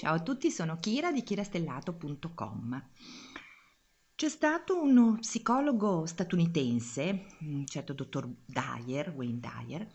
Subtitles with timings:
[0.00, 2.88] Ciao a tutti, sono Kira di kirastellato.com.
[4.14, 9.86] C'è stato uno psicologo statunitense, un certo dottor Dyer, Wayne Dyer,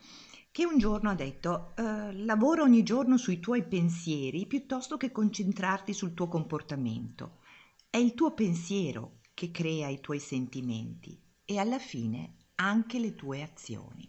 [0.52, 5.92] che un giorno ha detto eh, lavora ogni giorno sui tuoi pensieri piuttosto che concentrarti
[5.92, 7.40] sul tuo comportamento.
[7.90, 13.42] È il tuo pensiero che crea i tuoi sentimenti e alla fine anche le tue
[13.42, 14.08] azioni.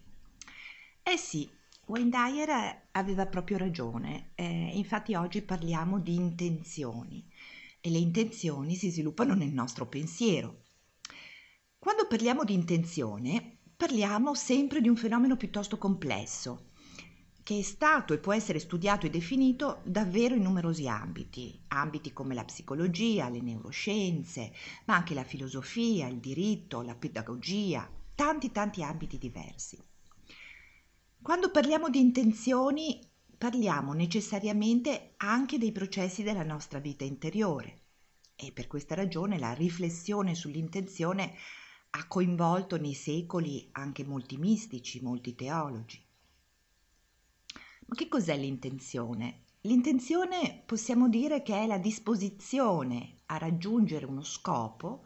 [1.03, 1.49] Eh sì,
[1.89, 7.25] Wayne Dyer aveva proprio ragione, eh, infatti oggi parliamo di intenzioni
[7.81, 10.63] e le intenzioni si sviluppano nel nostro pensiero.
[11.79, 16.71] Quando parliamo di intenzione parliamo sempre di un fenomeno piuttosto complesso
[17.45, 22.35] che è stato e può essere studiato e definito davvero in numerosi ambiti, ambiti come
[22.35, 24.53] la psicologia, le neuroscienze,
[24.87, 29.79] ma anche la filosofia, il diritto, la pedagogia, tanti tanti ambiti diversi.
[31.27, 33.01] Quando parliamo di intenzioni
[33.37, 37.81] parliamo necessariamente anche dei processi della nostra vita interiore
[38.37, 41.35] e per questa ragione la riflessione sull'intenzione
[41.91, 46.01] ha coinvolto nei secoli anche molti mistici, molti teologi.
[47.87, 49.47] Ma che cos'è l'intenzione?
[49.63, 55.05] L'intenzione possiamo dire che è la disposizione a raggiungere uno scopo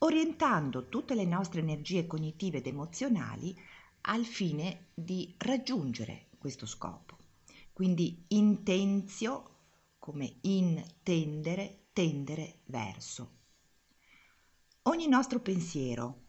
[0.00, 3.56] orientando tutte le nostre energie cognitive ed emozionali
[4.06, 7.16] al fine di raggiungere questo scopo.
[7.72, 9.50] Quindi intenzio
[9.98, 13.38] come intendere, tendere verso.
[14.82, 16.26] Ogni nostro pensiero,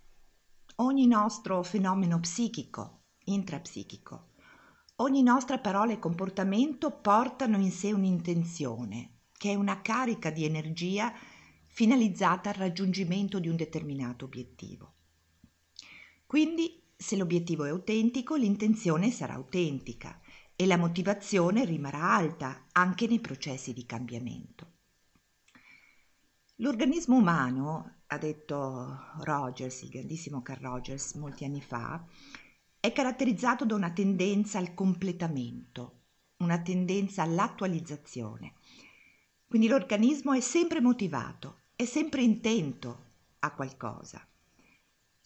[0.75, 4.29] ogni nostro fenomeno psichico, intrapsichico,
[4.97, 11.13] ogni nostra parola e comportamento portano in sé un'intenzione, che è una carica di energia
[11.67, 14.93] finalizzata al raggiungimento di un determinato obiettivo.
[16.25, 20.19] Quindi se l'obiettivo è autentico, l'intenzione sarà autentica
[20.55, 24.71] e la motivazione rimarrà alta anche nei processi di cambiamento.
[26.59, 32.05] L'organismo umano, ha detto Rogers, il grandissimo Carl Rogers, molti anni fa,
[32.79, 36.03] è caratterizzato da una tendenza al completamento,
[36.37, 38.53] una tendenza all'attualizzazione.
[39.45, 43.03] Quindi l'organismo è sempre motivato, è sempre intento
[43.39, 44.25] a qualcosa.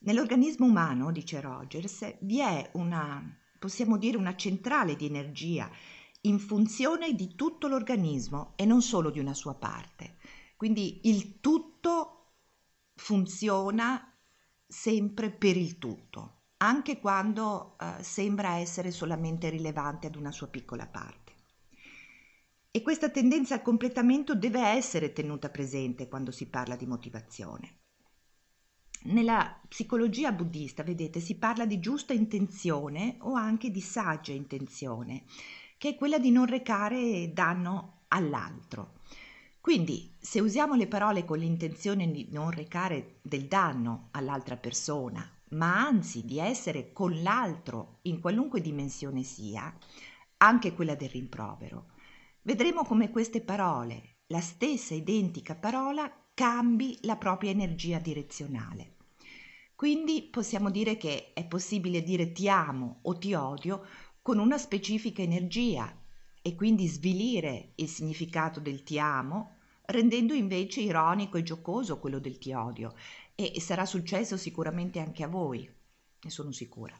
[0.01, 3.21] Nell'organismo umano, dice Rogers, vi è una,
[3.59, 5.69] possiamo dire, una centrale di energia
[6.21, 10.17] in funzione di tutto l'organismo e non solo di una sua parte.
[10.55, 12.31] Quindi il tutto
[12.95, 14.13] funziona
[14.65, 20.87] sempre per il tutto, anche quando eh, sembra essere solamente rilevante ad una sua piccola
[20.87, 21.33] parte.
[22.71, 27.78] E questa tendenza al completamento deve essere tenuta presente quando si parla di motivazione.
[29.03, 35.23] Nella psicologia buddista, vedete, si parla di giusta intenzione o anche di saggia intenzione,
[35.77, 38.97] che è quella di non recare danno all'altro.
[39.61, 45.77] Quindi, se usiamo le parole con l'intenzione di non recare del danno all'altra persona, ma
[45.77, 49.73] anzi di essere con l'altro in qualunque dimensione sia,
[50.37, 51.91] anche quella del rimprovero,
[52.41, 58.95] vedremo come queste parole, la stessa identica parola, cambi la propria energia direzionale.
[59.75, 63.85] Quindi possiamo dire che è possibile dire ti amo o ti odio
[64.21, 65.93] con una specifica energia
[66.41, 69.57] e quindi svilire il significato del ti amo,
[69.87, 72.95] rendendo invece ironico e giocoso quello del ti odio.
[73.35, 75.69] E sarà successo sicuramente anche a voi,
[76.21, 76.97] ne sono sicura.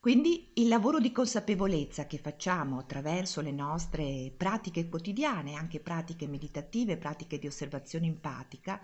[0.00, 6.96] Quindi il lavoro di consapevolezza che facciamo attraverso le nostre pratiche quotidiane, anche pratiche meditative,
[6.96, 8.80] pratiche di osservazione empatica,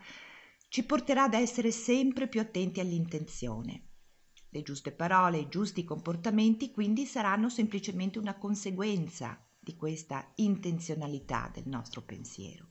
[0.69, 3.91] ci porterà ad essere sempre più attenti all'intenzione.
[4.49, 11.69] Le giuste parole, i giusti comportamenti quindi saranno semplicemente una conseguenza di questa intenzionalità del
[11.69, 12.71] nostro pensiero.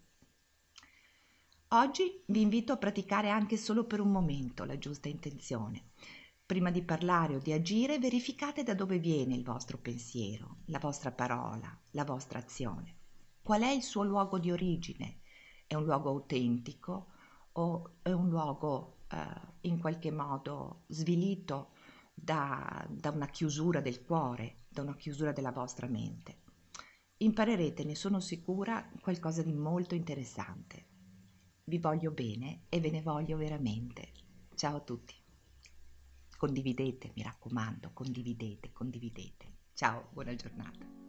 [1.69, 5.91] Oggi vi invito a praticare anche solo per un momento la giusta intenzione
[6.45, 11.11] Prima di parlare o di agire, verificate da dove viene il vostro pensiero, la vostra
[11.13, 12.97] parola, la vostra azione.
[13.41, 15.21] Qual è il suo luogo di origine?
[15.65, 17.11] È un luogo autentico
[17.53, 19.17] o è un luogo eh,
[19.61, 21.71] in qualche modo svilito
[22.13, 26.41] da, da una chiusura del cuore, da una chiusura della vostra mente?
[27.19, 30.87] Imparerete, ne sono sicura, qualcosa di molto interessante.
[31.63, 34.11] Vi voglio bene e ve ne voglio veramente.
[34.55, 35.22] Ciao a tutti.
[36.43, 39.59] Condividete, mi raccomando, condividete, condividete.
[39.71, 41.02] Ciao, buona giornata.